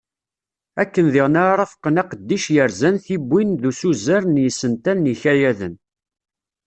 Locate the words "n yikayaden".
4.99-5.75